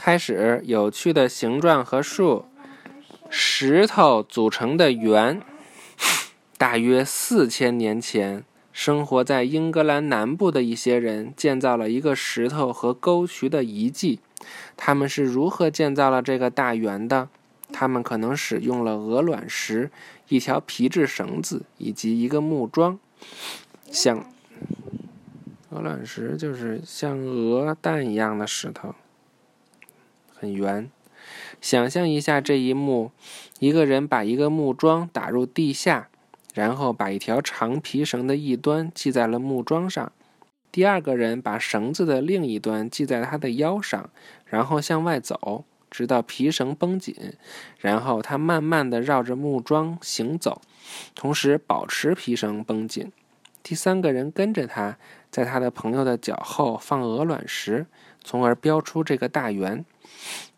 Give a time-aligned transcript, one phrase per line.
[0.00, 2.44] 开始有趣的形状和树，
[3.28, 5.42] 石头组成的圆。
[6.56, 14.20] 大约四千年前，生活在英格兰南部的一些人建造了一个石头和沟渠的遗迹。
[14.76, 17.28] 他们是如何建造了这个大圆的？
[17.72, 19.90] 他们可能使用了鹅卵石、
[20.28, 23.00] 一条皮质绳子以及一个木桩。
[23.90, 24.24] 像
[25.70, 28.94] 鹅卵石就是像鹅蛋一样的石头。
[30.38, 30.90] 很圆，
[31.60, 33.10] 想象一下这一幕：
[33.58, 36.08] 一个人把一个木桩打入地下，
[36.54, 40.12] 然后把一条长皮绳的一端系在了木桩上；
[40.70, 44.10] 第二个人把绳子的另一端系在他的腰上，
[44.46, 47.14] 然后向外走，直到皮绳绷紧，
[47.78, 50.62] 然后他慢慢的绕着木桩行走，
[51.16, 53.10] 同时保持皮绳绷紧。
[53.62, 54.96] 第三个人跟着他，
[55.30, 57.86] 在他的朋友的脚后放鹅卵石，
[58.22, 59.84] 从而标出这个大圆。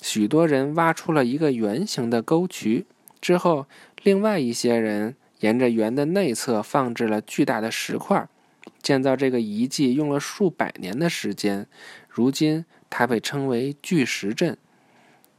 [0.00, 2.86] 许多人挖出了一个圆形的沟渠，
[3.20, 3.66] 之后，
[4.02, 8.28] 另外一些人沿着圆的内侧放置了巨大的石块。
[8.82, 11.66] 建造这个遗迹用了数百年的时间，
[12.08, 14.56] 如今它被称为巨石阵。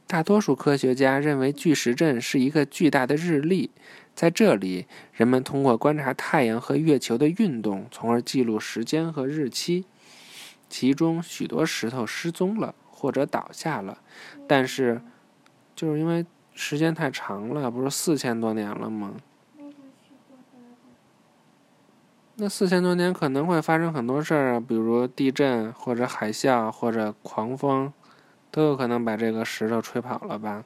[0.06, 3.70] 大多数科学家认为巨石阵是一个巨大的日历，
[4.14, 9.86] 在这里，人们通过观察太阳和月球的运动，从而记录时间和日期。
[10.68, 12.74] 其中许多石头失踪了。
[13.02, 13.98] 或者倒下了，
[14.46, 15.02] 但是
[15.74, 19.14] 就是因为时间太长了，不是四千多年了吗？
[22.36, 27.92] 那四千多年可能会发生很多事儿啊，比如地震或者海啸或者狂风，
[28.52, 30.64] 都有可能把这个石头吹跑了吧？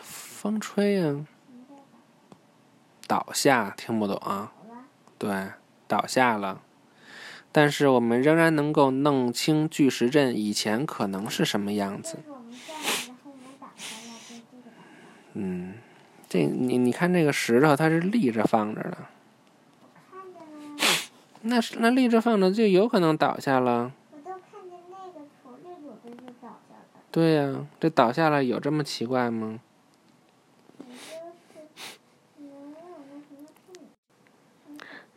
[0.00, 1.24] 风吹呀。
[3.06, 4.52] 倒下听不懂啊？
[5.16, 5.52] 对，
[5.86, 6.60] 倒下了。
[7.52, 12.18] 但是我们仍然能够弄清巨石阵以前可能是什么样子。
[15.34, 15.74] 嗯，
[16.28, 18.98] 这你你看这个石头，它是立着放着的。
[21.42, 23.92] 那是那立着放着就有可能倒下了。
[27.10, 29.60] 对呀，这倒下了有这么奇怪吗？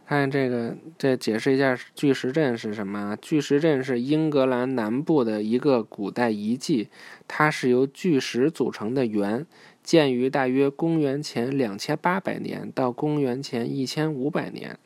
[0.10, 3.16] 看这个，再解释一下巨石阵是什么？
[3.22, 6.90] 巨石阵是英格兰南部的一个古代遗迹，
[7.28, 9.46] 它是由巨石组成的圆，
[9.84, 14.80] 建于大约公元前两千八百年到公元前一千五百年，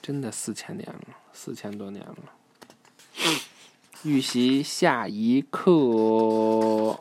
[0.00, 2.16] 真的四千年了，四千多年了。
[4.04, 7.00] 预习下一课，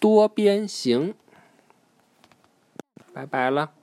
[0.00, 1.14] 多边形。
[3.12, 3.81] 拜拜了。